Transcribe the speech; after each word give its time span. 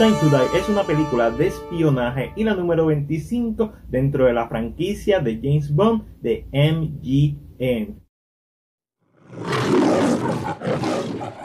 Time 0.00 0.16
to 0.18 0.30
Die 0.30 0.58
es 0.58 0.66
una 0.70 0.84
película 0.84 1.30
de 1.30 1.48
espionaje 1.48 2.32
y 2.34 2.44
la 2.44 2.54
número 2.54 2.86
25 2.86 3.70
dentro 3.90 4.24
de 4.24 4.32
la 4.32 4.48
franquicia 4.48 5.20
de 5.20 5.38
James 5.42 5.74
Bond 5.74 6.04
de 6.22 6.46
MGM. 6.54 8.00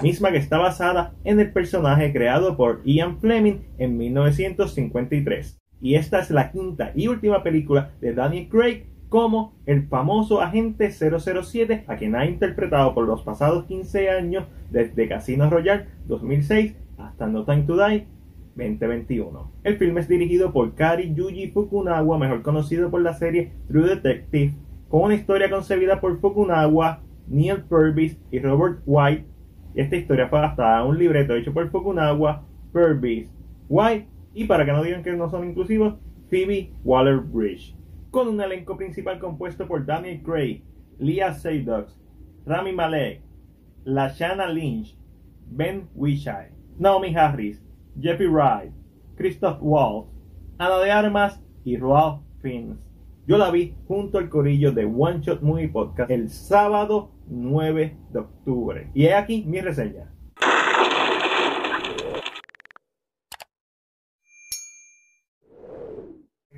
Misma 0.02 0.32
que 0.32 0.38
está 0.38 0.58
basada 0.58 1.16
en 1.26 1.42
el 1.42 1.52
personaje 1.52 2.14
creado 2.14 2.56
por 2.56 2.82
Ian 2.86 3.20
Fleming 3.20 3.56
en 3.78 3.98
1953. 3.98 5.58
Y 5.82 5.96
esta 5.96 6.22
es 6.22 6.32
la 6.32 6.54
quinta 6.54 6.94
y 6.96 7.10
última 7.10 7.44
película 7.44 7.92
de 8.00 8.14
Daniel 8.14 8.48
Craig 8.48 8.86
como 9.10 9.60
el 9.66 9.90
famoso 9.90 10.40
agente 10.40 10.92
007 10.92 11.84
a 11.88 11.98
quien 11.98 12.16
ha 12.16 12.26
interpretado 12.26 12.94
por 12.94 13.06
los 13.06 13.22
pasados 13.22 13.66
15 13.66 14.12
años 14.12 14.46
desde 14.72 15.10
Casino 15.10 15.50
Royale 15.50 15.88
2006 16.08 16.74
hasta 16.98 17.28
No 17.28 17.44
Time 17.44 17.64
to 17.64 17.76
Die 17.76 18.15
2021. 18.56 19.52
El 19.64 19.78
filme 19.78 20.02
es 20.02 20.08
dirigido 20.08 20.52
por 20.52 20.74
Kari 20.76 21.14
Yuji 21.14 21.52
Fukunaga, 21.52 22.18
mejor 22.18 22.42
conocido 22.42 22.90
por 22.90 23.02
la 23.02 23.14
serie 23.14 23.52
True 23.68 23.96
Detective, 23.96 24.54
con 24.90 25.04
una 25.04 25.16
historia 25.16 25.50
concebida 25.50 26.00
por 26.00 26.20
Fukunaga, 26.20 27.02
Neil 27.28 27.64
Purvis 27.64 28.18
y 28.32 28.40
Robert 28.40 28.80
White. 28.86 29.26
Esta 29.76 29.96
historia 29.98 30.30
fue 30.30 30.40
adaptada 30.40 30.80
a 30.80 30.86
un 30.86 30.98
libreto 30.98 31.36
hecho 31.36 31.54
por 31.54 31.70
Fukunaga, 31.70 32.44
Purvis, 32.72 33.30
White 33.68 34.08
y 34.34 34.46
para 34.46 34.66
que 34.66 34.72
no 34.72 34.84
digan 34.84 35.04
que 35.04 35.14
no 35.14 35.30
son 35.30 35.48
inclusivos, 35.48 35.96
Phoebe 36.30 36.72
Waller-Bridge. 36.84 37.76
Con 38.12 38.28
un 38.28 38.42
elenco 38.42 38.78
principal 38.78 39.20
compuesto 39.20 39.68
por 39.68 39.86
Daniel 39.86 40.22
Craig, 40.24 40.64
Leah 41.00 41.34
Seydoux, 41.34 41.88
Rami 42.46 42.72
Malek, 42.72 43.22
Lashana 43.84 44.48
Lynch, 44.48 44.98
Ben 45.48 45.88
Wishai, 45.96 46.50
Naomi 46.78 47.16
Harris, 47.16 47.65
Jeffrey 48.00 48.28
Wright, 48.28 48.72
Christoph 49.16 49.60
Waltz, 49.62 50.10
Ana 50.58 50.80
de 50.80 50.92
Armas 50.92 51.42
y 51.64 51.78
Ralph 51.78 52.22
Fiennes. 52.42 52.78
Yo 53.28 53.38
la 53.38 53.50
vi 53.50 53.76
junto 53.88 54.18
al 54.18 54.30
corillo 54.30 54.72
de 54.72 54.86
One 54.86 55.22
Shot 55.22 55.42
Movie 55.42 55.70
Podcast 55.70 56.12
el 56.12 56.30
sábado 56.30 57.12
9 57.28 57.98
de 58.12 58.20
octubre. 58.20 58.92
Y 58.94 59.06
he 59.06 59.14
aquí 59.14 59.44
mi 59.48 59.62
reseña. 59.62 60.15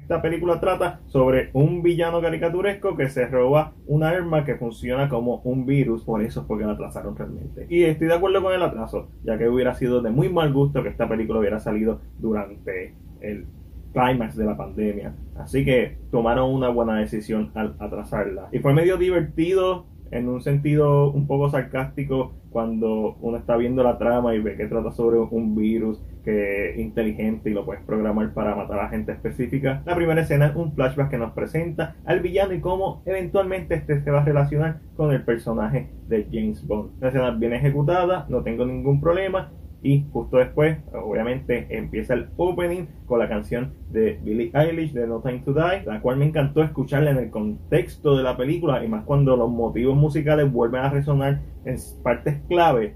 Esta 0.08 0.22
película 0.22 0.62
trata 0.62 1.02
sobre 1.08 1.50
un 1.52 1.84
villano 1.84 2.22
caricaturesco 2.22 2.96
que 2.96 3.10
se 3.10 3.28
roba 3.28 3.74
un 3.88 4.04
arma 4.04 4.46
que 4.46 4.56
funciona 4.56 5.10
como 5.10 5.42
un 5.44 5.66
virus, 5.66 6.06
por 6.06 6.22
eso 6.22 6.40
es 6.40 6.46
porque 6.46 6.64
la 6.64 6.72
atrasaron 6.72 7.14
realmente. 7.14 7.68
Y 7.70 7.84
estoy 7.84 8.08
de 8.08 8.14
acuerdo 8.14 8.42
con 8.42 8.54
el 8.54 8.64
atraso, 8.64 9.10
ya 9.26 9.38
que 9.38 9.50
hubiera 9.50 9.74
sido 9.74 10.02
de 10.02 10.10
muy 10.10 10.30
mal 10.30 10.54
gusto 10.54 10.82
que 10.82 10.88
esta 10.88 11.10
película 11.10 11.40
hubiera 11.40 11.60
salido 11.60 12.00
durante 12.20 12.94
el 13.20 13.48
climax 13.92 14.38
de 14.38 14.46
la 14.46 14.56
pandemia. 14.56 15.14
Así 15.36 15.66
que 15.66 15.98
tomaron 16.10 16.54
una 16.54 16.70
buena 16.70 16.98
decisión 17.00 17.52
al 17.54 17.76
atrasarla. 17.78 18.48
Y 18.54 18.60
fue 18.60 18.74
medio 18.74 18.96
divertido 18.96 19.88
en 20.12 20.30
un 20.30 20.42
sentido 20.42 21.12
un 21.12 21.28
poco 21.28 21.50
sarcástico 21.50 22.32
cuando 22.50 23.18
uno 23.20 23.36
está 23.36 23.58
viendo 23.58 23.84
la 23.84 23.98
trama 23.98 24.36
y 24.36 24.40
ve 24.40 24.56
que 24.56 24.68
trata 24.68 24.94
sobre 24.94 25.20
un 25.20 25.54
virus 25.54 26.02
que 26.28 26.72
es 26.72 26.78
inteligente 26.78 27.50
y 27.50 27.53
lo 27.53 27.64
puedes 27.64 27.81
programar 27.86 28.33
para 28.33 28.53
matar 28.53 28.80
a 28.80 28.89
gente 28.89 29.14
específica. 29.14 29.81
La 29.86 29.95
primera 29.95 30.20
escena 30.20 30.47
es 30.47 30.56
un 30.58 30.73
flashback 30.73 31.11
que 31.11 31.17
nos 31.17 31.31
presenta 31.31 31.95
al 32.03 32.20
villano 32.20 32.53
y 32.53 32.59
cómo 32.59 33.02
eventualmente 33.06 33.75
este 33.75 34.02
se 34.02 34.11
va 34.11 34.23
a 34.23 34.25
relacionar 34.25 34.81
con 34.98 35.14
el 35.14 35.23
personaje 35.23 35.89
de 36.09 36.28
James 36.30 36.67
Bond. 36.67 37.00
La 37.00 37.08
escena 37.08 37.32
bien 37.32 37.54
ejecutada, 37.54 38.26
no 38.27 38.43
tengo 38.43 38.66
ningún 38.66 38.99
problema 38.99 39.54
y 39.82 40.05
justo 40.11 40.36
después, 40.36 40.80
obviamente, 40.92 41.66
empieza 41.70 42.14
el 42.16 42.27
opening 42.36 42.87
con 43.05 43.20
la 43.20 43.30
canción 43.30 43.76
de 43.92 44.20
Billie 44.21 44.52
Eilish 44.54 44.92
de 44.92 45.08
No 45.08 45.21
Time 45.21 45.43
to 45.45 45.54
Die, 45.54 45.83
la 45.86 46.02
cual 46.02 46.17
me 46.17 46.26
encantó 46.26 46.61
escucharla 46.61 47.11
en 47.11 47.20
el 47.20 47.30
contexto 47.30 48.17
de 48.17 48.23
la 48.23 48.36
película 48.36 48.83
y 48.83 48.89
más 48.89 49.05
cuando 49.05 49.37
los 49.37 49.49
motivos 49.49 49.95
musicales 49.95 50.52
vuelven 50.52 50.82
a 50.82 50.89
resonar 50.89 51.39
en 51.64 51.77
partes 52.04 52.42
clave. 52.49 52.95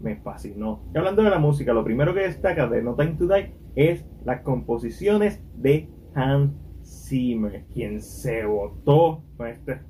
Me 0.00 0.16
fascinó. 0.16 0.82
Y 0.94 0.98
hablando 0.98 1.22
de 1.22 1.30
la 1.30 1.38
música, 1.38 1.72
lo 1.72 1.84
primero 1.84 2.14
que 2.14 2.20
destaca 2.20 2.66
de 2.66 2.82
No 2.82 2.94
Time 2.94 3.16
to 3.18 3.26
Die 3.26 3.54
es 3.74 4.06
las 4.24 4.40
composiciones 4.40 5.42
de 5.56 5.88
Hans 6.14 6.52
Zimmer, 6.82 7.64
quien 7.72 8.00
se 8.00 8.44
votó 8.44 9.22
con 9.36 9.46
este 9.48 9.80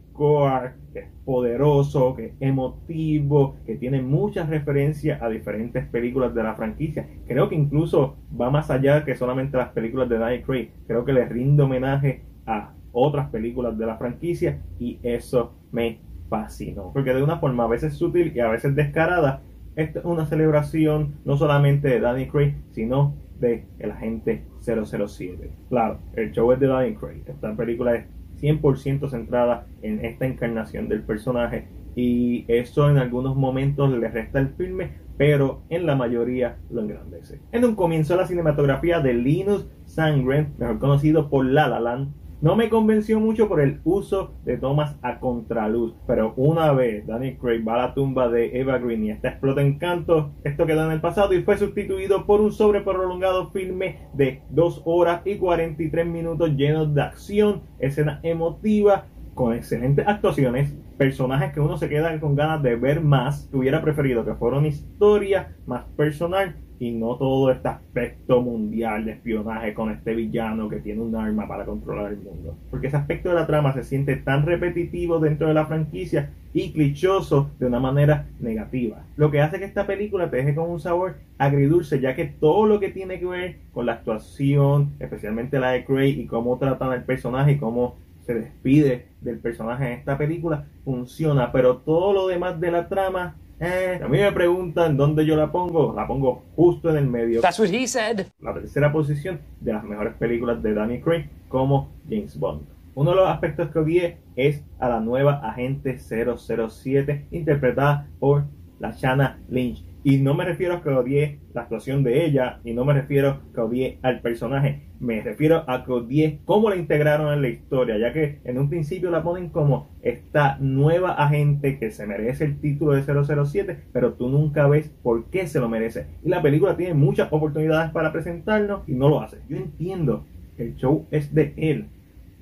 que 0.93 0.99
es 0.99 1.09
poderoso, 1.25 2.15
que 2.15 2.27
es 2.27 2.33
emotivo, 2.41 3.57
que 3.65 3.77
tiene 3.77 4.03
muchas 4.03 4.51
referencias 4.51 5.23
a 5.23 5.31
diferentes 5.31 5.87
películas 5.87 6.35
de 6.35 6.43
la 6.43 6.55
franquicia. 6.55 7.09
Creo 7.27 7.49
que 7.49 7.55
incluso 7.55 8.19
va 8.39 8.51
más 8.51 8.71
allá 8.71 9.03
que 9.03 9.15
solamente 9.15 9.57
las 9.57 9.71
películas 9.71 10.11
de 10.11 10.19
Daniel 10.19 10.43
Craig. 10.43 10.73
Creo 10.87 11.07
que 11.07 11.15
le 11.15 11.25
rinde 11.25 11.63
homenaje 11.63 12.23
a 12.45 12.75
otras 12.93 13.31
películas 13.31 13.79
de 13.79 13.87
la 13.87 13.97
franquicia 13.97 14.61
y 14.79 14.99
eso 15.03 15.55
me 15.73 16.01
fascinó. 16.29 16.93
Porque 16.93 17.15
de 17.15 17.23
una 17.23 17.39
forma 17.39 17.65
a 17.65 17.69
veces 17.69 17.95
sutil 17.95 18.33
y 18.35 18.41
a 18.41 18.49
veces 18.49 18.75
descarada, 18.75 19.43
esta 19.81 20.01
es 20.01 20.05
una 20.05 20.27
celebración 20.27 21.17
no 21.25 21.37
solamente 21.37 21.89
de 21.89 22.01
Daniel 22.01 22.29
Craig, 22.31 22.55
sino 22.73 23.15
de 23.39 23.67
El 23.79 23.91
Agente 23.91 24.45
007. 24.61 25.51
Claro, 25.69 25.99
el 26.15 26.33
show 26.33 26.53
es 26.53 26.61
de 26.61 26.67
Daniel 26.67 26.97
Craig. 26.97 27.23
Esta 27.27 27.55
película 27.57 27.95
es 27.95 28.07
100% 28.41 29.11
centrada 29.11 29.67
en 29.83 30.05
esta 30.05 30.27
encarnación 30.27 30.89
del 30.89 31.03
personaje 31.03 31.69
y 31.95 32.45
eso 32.49 32.89
en 32.89 32.99
algunos 32.99 33.37
momentos 33.37 33.91
le 33.91 34.09
resta 34.09 34.39
el 34.39 34.51
filme, 34.51 34.93
pero 35.17 35.63
en 35.69 35.87
la 35.87 35.97
mayoría 35.97 36.57
lo 36.71 36.83
engrandece. 36.83 37.41
En 37.53 37.65
un 37.65 37.75
comienzo 37.75 38.17
la 38.17 38.27
cinematografía 38.27 39.01
de 39.01 39.15
Linus 39.15 39.69
Sangren, 39.85 40.55
mejor 40.59 40.79
conocido 40.79 41.29
por 41.29 41.45
La 41.45 41.69
La 41.69 41.81
Land, 41.81 42.15
no 42.41 42.57
me 42.57 42.71
convenció 42.71 43.21
mucho 43.21 43.49
por 43.49 43.61
el 43.61 43.81
uso 43.85 44.35
de 44.45 44.57
tomas 44.57 44.97
a 45.03 45.21
contraluz, 45.21 45.95
pero 46.07 46.33
una 46.37 46.73
vez 46.73 47.07
Danny 47.07 47.37
Craig 47.37 47.63
va 47.67 47.75
a 47.75 47.87
la 47.89 47.95
tumba 47.95 48.29
de 48.29 48.59
Eva 48.59 48.79
Green 48.79 49.05
y 49.05 49.11
esta 49.11 49.29
explota 49.29 49.61
en 49.61 49.79
canto, 49.79 50.33
esto 50.43 50.65
quedó 50.65 50.87
en 50.87 50.93
el 50.93 51.01
pasado 51.01 51.35
y 51.35 51.43
fue 51.43 51.59
sustituido 51.59 52.25
por 52.25 52.41
un 52.41 52.53
sobreprolongado 52.53 53.51
filme 53.51 54.09
de 54.15 54.43
2 54.51 54.83
horas 54.87 55.21
y 55.27 55.37
43 55.37 56.07
minutos 56.07 56.57
llenos 56.57 56.95
de 56.95 57.03
acción, 57.03 57.63
escena 57.79 58.21
emotiva, 58.23 59.07
con 59.35 59.55
excelentes 59.55 60.07
actuaciones, 60.07 60.75
personajes 60.97 61.53
que 61.53 61.61
uno 61.61 61.77
se 61.77 61.89
queda 61.89 62.19
con 62.21 62.35
ganas 62.37 62.63
de 62.63 62.77
ver 62.77 63.03
más, 63.03 63.49
hubiera 63.53 63.83
preferido 63.83 64.25
que 64.25 64.35
fuera 64.35 64.59
una 64.59 64.69
historia 64.69 65.57
más 65.67 65.85
personal 65.97 66.57
y 66.81 66.93
no 66.93 67.17
todo 67.17 67.53
este 67.53 67.69
aspecto 67.69 68.41
mundial 68.41 69.05
de 69.05 69.13
espionaje 69.13 69.75
con 69.75 69.91
este 69.91 70.15
villano 70.15 70.71
que 70.71 70.81
tiene 70.81 71.03
un 71.03 71.15
arma 71.15 71.47
para 71.47 71.67
controlar 71.67 72.11
el 72.11 72.19
mundo. 72.19 72.57
Porque 72.71 72.87
ese 72.87 72.97
aspecto 72.97 73.29
de 73.29 73.35
la 73.35 73.47
trama 73.47 73.75
se 73.75 73.85
siente 73.85 74.17
tan 74.17 74.47
repetitivo 74.47 75.21
dentro 75.21 75.47
de 75.47 75.55
la 75.55 75.67
franquicia 75.67 76.31
y 76.55 76.73
clichoso 76.73 77.51
de 77.59 77.67
una 77.67 77.81
manera 77.81 78.29
negativa. 78.41 79.05
Lo 79.17 79.31
que 79.31 79.43
hace 79.43 79.59
que 79.59 79.67
esta 79.67 79.87
película 79.87 80.31
te 80.31 80.39
deje 80.39 80.55
con 80.55 80.71
un 80.71 80.81
sabor 80.81 81.17
agridulce, 81.37 82.01
ya 82.01 82.17
que 82.17 82.25
todo 82.25 82.65
lo 82.65 82.81
que 82.81 82.89
tiene 82.89 83.21
que 83.21 83.27
ver 83.27 83.57
con 83.75 83.85
la 83.85 83.93
actuación, 83.93 84.93
especialmente 85.01 85.61
la 85.61 85.73
de 85.73 85.85
Craig 85.85 86.19
y 86.19 86.27
cómo 86.27 86.57
tratan 86.57 86.93
al 86.93 87.05
personaje 87.05 87.53
y 87.53 87.59
cómo 87.59 87.97
se 88.25 88.33
despide 88.33 89.09
del 89.21 89.39
personaje 89.39 89.87
en 89.87 89.99
esta 89.99 90.17
película, 90.17 90.65
funciona, 90.83 91.53
pero 91.53 91.77
todo 91.77 92.15
lo 92.15 92.27
demás 92.27 92.59
de 92.59 92.71
la 92.71 92.89
trama 92.89 93.37
eh, 93.61 94.01
a 94.03 94.09
mí 94.09 94.19
me 94.19 94.33
preguntan 94.33 94.97
dónde 94.97 95.27
yo 95.27 95.37
la 95.37 95.53
pongo. 95.53 95.93
La 95.95 96.07
pongo 96.07 96.45
justo 96.57 96.91
en 96.91 96.97
el 96.97 97.07
medio. 97.07 97.43
That's 97.43 97.61
what 97.61 97.69
he 97.69 97.87
said. 97.87 98.27
La 98.41 98.55
tercera 98.55 98.91
posición 98.91 99.41
de 99.61 99.73
las 99.75 99.85
mejores 99.85 100.15
películas 100.15 100.63
de 100.63 100.73
Danny 100.73 101.01
Craig 101.01 101.29
como 101.49 101.91
James 102.09 102.39
Bond. 102.39 102.63
Uno 102.95 103.11
de 103.11 103.17
los 103.17 103.29
aspectos 103.29 103.71
que 103.71 103.79
odié 103.79 104.19
es 104.35 104.65
a 104.79 104.89
la 104.89 105.01
nueva 105.01 105.41
agente 105.47 105.99
007 105.99 107.27
interpretada 107.31 108.09
por 108.19 108.45
la 108.79 108.93
Shanna 108.93 109.39
Lynch. 109.49 109.85
Y 110.03 110.17
no 110.17 110.33
me 110.33 110.47
refiero 110.47 110.75
a 110.75 110.83
que 110.83 110.89
odie 110.89 111.41
la 111.53 111.63
actuación 111.63 112.03
de 112.03 112.25
ella 112.25 112.61
y 112.65 112.73
no 112.73 112.87
me 112.87 112.95
refiero 112.95 113.29
a 113.29 113.41
que 113.55 113.61
odie 113.61 113.99
al 114.01 114.21
personaje. 114.21 114.87
Me 114.99 115.21
refiero 115.21 115.65
a 115.69 115.85
que 115.85 115.93
odie 115.93 116.39
cómo 116.47 116.71
la 116.71 116.77
integraron 116.77 117.33
en 117.35 117.43
la 117.43 117.49
historia, 117.49 117.99
ya 117.99 118.13
que 118.13 118.41
en 118.45 118.59
un 118.59 118.71
principio 118.71 119.11
la 119.11 119.23
ponen 119.23 119.51
como 119.51 119.91
esta 120.01 120.57
nueva 120.59 121.13
agente 121.13 121.79
que 121.79 121.91
se 121.91 122.07
merece 122.07 122.45
el 122.45 122.61
título 122.61 122.93
de 122.93 123.03
007, 123.03 123.79
pero 123.93 124.15
tú 124.15 124.31
nunca 124.31 124.67
ves 124.69 124.91
por 125.03 125.27
qué 125.27 125.47
se 125.47 125.61
lo 125.61 125.69
merece. 125.69 126.07
Y 126.25 126.31
la 126.31 126.41
película 126.41 126.79
tiene 126.79 126.95
muchas 126.95 127.31
oportunidades 127.31 127.91
para 127.91 128.13
presentarnos 128.13 128.89
y 128.89 128.93
no 128.93 129.11
lo 129.11 129.21
hace. 129.21 129.39
Yo 129.51 129.59
entiendo 129.59 130.25
que 130.57 130.63
el 130.63 130.77
show 130.77 131.07
es 131.11 131.35
de 131.35 131.53
él, 131.59 131.89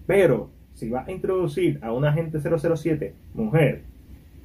pero 0.07 0.51
si 0.75 0.91
va 0.91 1.05
a 1.07 1.11
introducir 1.11 1.81
a 1.83 1.93
una 1.93 2.11
agente 2.11 2.39
007 2.39 3.15
mujer, 3.35 3.83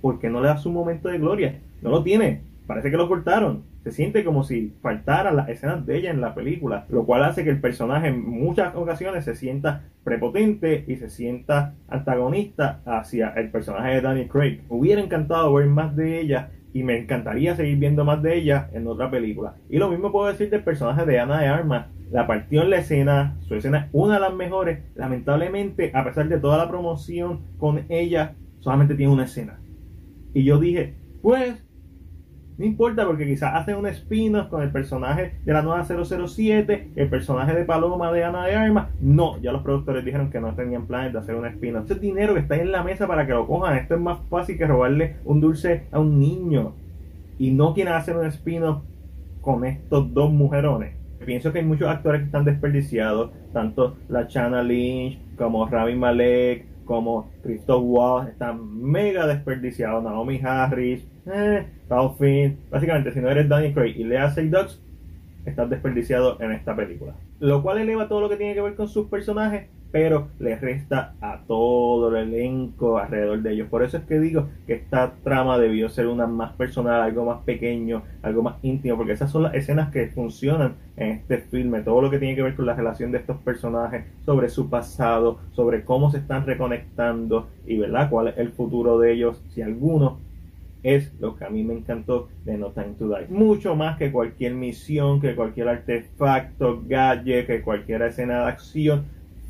¿por 0.01 0.19
qué 0.19 0.31
no 0.31 0.41
le 0.41 0.47
da 0.47 0.57
su 0.57 0.71
momento 0.71 1.09
de 1.09 1.19
gloria? 1.19 1.59
No 1.83 1.91
lo 1.91 2.01
tiene 2.01 2.52
parece 2.67 2.91
que 2.91 2.97
lo 2.97 3.07
cortaron. 3.07 3.63
Se 3.83 3.91
siente 3.91 4.23
como 4.23 4.43
si 4.43 4.73
faltaran 4.81 5.35
las 5.35 5.49
escenas 5.49 5.85
de 5.85 5.97
ella 5.97 6.11
en 6.11 6.21
la 6.21 6.33
película, 6.35 6.85
lo 6.89 7.05
cual 7.05 7.23
hace 7.23 7.43
que 7.43 7.49
el 7.49 7.59
personaje 7.59 8.07
en 8.07 8.27
muchas 8.27 8.75
ocasiones 8.75 9.25
se 9.25 9.35
sienta 9.35 9.83
prepotente 10.03 10.85
y 10.87 10.95
se 10.95 11.09
sienta 11.09 11.75
antagonista 11.87 12.81
hacia 12.85 13.29
el 13.29 13.51
personaje 13.51 13.95
de 13.95 14.01
Daniel 14.01 14.29
Craig. 14.29 14.61
hubiera 14.69 15.01
encantado 15.01 15.53
ver 15.53 15.67
más 15.67 15.95
de 15.95 16.19
ella, 16.19 16.51
y 16.73 16.83
me 16.83 16.97
encantaría 16.97 17.55
seguir 17.55 17.77
viendo 17.77 18.03
más 18.03 18.21
de 18.21 18.35
ella 18.35 18.69
en 18.73 18.87
otra 18.87 19.09
película. 19.09 19.55
Y 19.69 19.77
lo 19.77 19.89
mismo 19.89 20.11
puedo 20.11 20.27
decir 20.27 20.49
del 20.49 20.63
personaje 20.63 21.05
de 21.05 21.19
Ana 21.19 21.39
de 21.39 21.47
Armas. 21.47 21.87
La 22.11 22.27
partió 22.27 22.63
en 22.63 22.71
la 22.71 22.77
escena, 22.77 23.37
su 23.41 23.55
escena 23.55 23.77
es 23.77 23.85
una 23.91 24.15
de 24.15 24.19
las 24.19 24.33
mejores. 24.33 24.79
Lamentablemente, 24.95 25.91
a 25.93 26.03
pesar 26.03 26.27
de 26.27 26.39
toda 26.39 26.57
la 26.57 26.67
promoción 26.67 27.41
con 27.57 27.85
ella, 27.89 28.35
solamente 28.59 28.95
tiene 28.95 29.13
una 29.13 29.25
escena. 29.25 29.59
Y 30.33 30.43
yo 30.43 30.59
dije, 30.59 30.95
pues, 31.21 31.62
no 32.57 32.65
importa 32.65 33.05
porque 33.05 33.25
quizás 33.25 33.55
hacen 33.55 33.75
un 33.75 33.87
spin 33.87 34.33
con 34.49 34.61
el 34.61 34.71
personaje 34.71 35.35
de 35.43 35.53
la 35.53 35.61
nueva 35.61 35.85
007, 35.85 36.91
el 36.95 37.09
personaje 37.09 37.55
de 37.55 37.65
Paloma 37.65 38.11
de 38.11 38.23
Ana 38.23 38.45
de 38.45 38.55
Armas. 38.55 38.89
No, 39.01 39.39
ya 39.41 39.51
los 39.51 39.63
productores 39.63 40.05
dijeron 40.05 40.29
que 40.29 40.39
no 40.39 40.53
tenían 40.53 40.85
planes 40.85 41.13
de 41.13 41.19
hacer 41.19 41.35
un 41.35 41.45
spin-off. 41.47 41.89
Ese 41.89 41.99
dinero 41.99 42.33
que 42.33 42.41
está 42.41 42.55
en 42.55 42.71
la 42.71 42.83
mesa 42.83 43.07
para 43.07 43.25
que 43.25 43.33
lo 43.33 43.47
cojan. 43.47 43.77
Esto 43.77 43.95
es 43.95 44.01
más 44.01 44.19
fácil 44.29 44.57
que 44.57 44.67
robarle 44.67 45.15
un 45.25 45.41
dulce 45.41 45.87
a 45.91 45.99
un 45.99 46.19
niño. 46.19 46.73
Y 47.39 47.51
no 47.51 47.73
quieren 47.73 47.93
hacer 47.93 48.15
un 48.15 48.27
spin-off 48.27 48.83
con 49.41 49.65
estos 49.65 50.13
dos 50.13 50.31
mujerones. 50.31 50.95
Pienso 51.25 51.51
que 51.51 51.59
hay 51.59 51.65
muchos 51.65 51.87
actores 51.87 52.21
que 52.21 52.25
están 52.25 52.45
desperdiciados, 52.45 53.31
tanto 53.53 53.95
la 54.09 54.27
Chana 54.27 54.61
Lynch 54.61 55.17
como 55.37 55.65
Ravi 55.67 55.95
Malek, 55.95 56.65
como 56.85 57.31
Christoph 57.41 57.83
Waltz, 57.83 58.31
están 58.31 58.81
mega 58.81 59.25
desperdiciados. 59.25 60.03
Naomi 60.03 60.39
Harris, 60.43 61.07
eh, 61.25 61.65
Finn. 62.17 62.57
Básicamente, 62.69 63.11
si 63.11 63.19
no 63.19 63.29
eres 63.29 63.47
Danny 63.49 63.73
Craig 63.73 63.95
y 63.97 64.03
Lea 64.03 64.29
Seydoux, 64.29 64.79
estás 65.45 65.69
desperdiciado 65.69 66.39
en 66.41 66.51
esta 66.51 66.75
película. 66.75 67.15
Lo 67.39 67.61
cual 67.61 67.79
eleva 67.79 68.07
todo 68.07 68.21
lo 68.21 68.29
que 68.29 68.37
tiene 68.37 68.53
que 68.53 68.61
ver 68.61 68.75
con 68.75 68.87
sus 68.87 69.07
personajes 69.07 69.67
pero 69.93 70.29
le 70.39 70.55
resta 70.55 71.13
a 71.21 71.43
todo 71.45 72.09
el 72.09 72.33
elenco 72.33 72.97
alrededor 72.97 73.43
de 73.43 73.53
ellos. 73.53 73.67
Por 73.69 73.83
eso 73.83 73.97
es 73.97 74.03
que 74.05 74.19
digo 74.19 74.49
que 74.65 74.73
esta 74.73 75.13
trama 75.23 75.59
debió 75.59 75.87
ser 75.87 76.07
una 76.07 76.25
más 76.25 76.53
personal, 76.53 77.03
algo 77.03 77.25
más 77.25 77.43
pequeño, 77.43 78.01
algo 78.23 78.41
más 78.41 78.55
íntimo, 78.63 78.97
porque 78.97 79.11
esas 79.11 79.29
son 79.29 79.43
las 79.43 79.53
escenas 79.53 79.91
que 79.91 80.07
funcionan 80.07 80.77
en 80.97 81.09
este 81.11 81.37
filme, 81.37 81.81
todo 81.81 82.01
lo 82.01 82.09
que 82.09 82.17
tiene 82.17 82.35
que 82.35 82.41
ver 82.41 82.55
con 82.55 82.65
la 82.65 82.73
relación 82.73 83.11
de 83.11 83.19
estos 83.19 83.37
personajes, 83.37 84.05
sobre 84.25 84.49
su 84.49 84.67
pasado, 84.67 85.37
sobre 85.51 85.83
cómo 85.83 86.09
se 86.09 86.17
están 86.17 86.47
reconectando 86.47 87.49
y 87.67 87.77
verdad 87.77 88.09
cuál 88.09 88.29
es 88.29 88.37
el 88.39 88.49
futuro 88.49 88.97
de 88.97 89.13
ellos, 89.13 89.43
si 89.49 89.61
alguno 89.61 90.17
es 90.83 91.13
lo 91.19 91.35
que 91.35 91.45
a 91.45 91.49
mí 91.49 91.63
me 91.63 91.73
encantó 91.73 92.29
de 92.45 92.57
No 92.57 92.71
Time 92.71 92.95
to 92.99 93.07
Die. 93.07 93.27
Mucho 93.29 93.75
más 93.75 93.97
que 93.97 94.11
cualquier 94.11 94.53
misión, 94.53 95.19
que 95.19 95.35
cualquier 95.35 95.69
artefacto, 95.69 96.83
gadget, 96.85 97.47
que 97.47 97.61
cualquier 97.61 98.01
escena 98.03 98.41
de 98.41 98.49
acción 98.49 99.05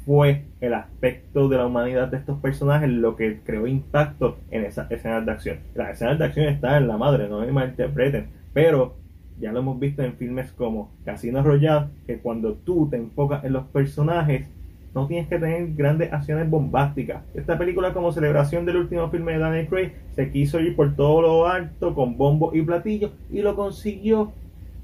fue 0.05 0.43
el 0.61 0.73
aspecto 0.73 1.47
de 1.47 1.57
la 1.57 1.65
humanidad 1.65 2.09
de 2.09 2.17
estos 2.17 2.39
personajes 2.39 2.89
lo 2.89 3.15
que 3.15 3.39
creó 3.43 3.67
impacto 3.67 4.37
en 4.51 4.65
esas 4.65 4.91
escenas 4.91 5.25
de 5.25 5.31
acción. 5.31 5.59
Las 5.75 5.91
escenas 5.91 6.19
de 6.19 6.25
acción 6.25 6.47
están 6.47 6.83
en 6.83 6.87
la 6.87 6.97
madre, 6.97 7.27
no 7.27 7.39
me 7.39 7.51
malinterpreten, 7.51 8.27
pero 8.53 8.95
ya 9.39 9.51
lo 9.51 9.59
hemos 9.59 9.79
visto 9.79 10.03
en 10.03 10.13
filmes 10.13 10.51
como 10.51 10.91
Casino 11.05 11.41
Royale, 11.41 11.87
que 12.05 12.19
cuando 12.19 12.53
tú 12.53 12.87
te 12.89 12.97
enfocas 12.97 13.43
en 13.43 13.53
los 13.53 13.65
personajes, 13.65 14.47
no 14.93 15.07
tienes 15.07 15.27
que 15.27 15.39
tener 15.39 15.73
grandes 15.73 16.13
acciones 16.13 16.49
bombásticas. 16.49 17.23
Esta 17.33 17.57
película, 17.57 17.93
como 17.93 18.11
celebración 18.11 18.65
del 18.65 18.77
último 18.77 19.09
filme 19.09 19.33
de 19.33 19.39
Daniel 19.39 19.67
Craig, 19.67 19.93
se 20.15 20.31
quiso 20.31 20.59
ir 20.59 20.75
por 20.75 20.95
todo 20.95 21.21
lo 21.21 21.47
alto, 21.47 21.95
con 21.95 22.17
bombo 22.17 22.51
y 22.53 22.61
platillos, 22.61 23.11
y 23.31 23.41
lo 23.41 23.55
consiguió, 23.55 24.31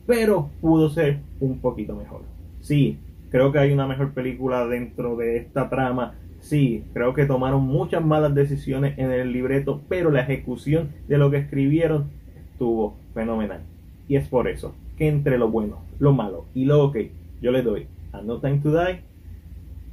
pero 0.08 0.50
pudo 0.62 0.90
ser 0.90 1.20
un 1.40 1.60
poquito 1.60 1.96
mejor. 1.96 2.22
Sí, 2.62 2.98
Creo 3.30 3.52
que 3.52 3.60
hay 3.60 3.72
una 3.72 3.86
mejor 3.86 4.12
película 4.14 4.66
dentro 4.66 5.16
de 5.16 5.38
esta 5.38 5.70
trama. 5.70 6.16
Sí, 6.40 6.84
creo 6.94 7.14
que 7.14 7.26
tomaron 7.26 7.64
muchas 7.64 8.04
malas 8.04 8.34
decisiones 8.34 8.98
en 8.98 9.12
el 9.12 9.32
libreto, 9.32 9.82
pero 9.88 10.10
la 10.10 10.22
ejecución 10.22 10.90
de 11.08 11.18
lo 11.18 11.30
que 11.30 11.38
escribieron 11.38 12.10
estuvo 12.52 12.98
fenomenal. 13.14 13.62
Y 14.08 14.16
es 14.16 14.28
por 14.28 14.48
eso 14.48 14.74
que 14.98 15.08
entre 15.08 15.38
lo 15.38 15.50
bueno, 15.50 15.80
lo 16.00 16.14
malo 16.14 16.46
y 16.56 16.66
lo 16.66 16.86
ok, 16.86 16.98
yo 17.42 17.52
le 17.52 17.62
doy 17.62 17.88
a 18.12 18.22
No 18.22 18.40
Time 18.40 18.60
to 18.60 18.72
Die 18.72 19.02